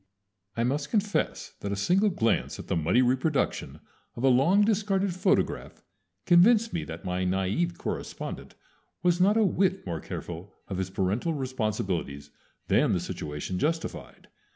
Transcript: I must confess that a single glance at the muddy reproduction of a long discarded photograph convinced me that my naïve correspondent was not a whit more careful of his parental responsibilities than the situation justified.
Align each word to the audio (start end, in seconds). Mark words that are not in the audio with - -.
I 0.57 0.63
must 0.63 0.89
confess 0.89 1.53
that 1.59 1.71
a 1.71 1.75
single 1.75 2.09
glance 2.09 2.57
at 2.57 2.65
the 2.65 2.75
muddy 2.75 3.03
reproduction 3.03 3.81
of 4.15 4.23
a 4.23 4.29
long 4.29 4.61
discarded 4.63 5.13
photograph 5.13 5.83
convinced 6.25 6.73
me 6.73 6.83
that 6.85 7.05
my 7.05 7.23
naïve 7.23 7.77
correspondent 7.77 8.55
was 9.03 9.21
not 9.21 9.37
a 9.37 9.43
whit 9.43 9.85
more 9.85 9.99
careful 9.99 10.55
of 10.67 10.79
his 10.79 10.89
parental 10.89 11.35
responsibilities 11.35 12.31
than 12.67 12.93
the 12.93 12.99
situation 12.99 13.59
justified. 13.59 14.27